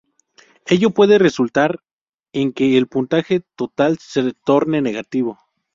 Ello 0.65 0.89
puede 0.89 1.19
resultar 1.19 1.83
en 2.33 2.53
que 2.53 2.75
el 2.75 2.87
puntaje 2.87 3.41
total 3.55 3.99
se 3.99 4.33
torne 4.33 4.81
negativo. 4.81 5.37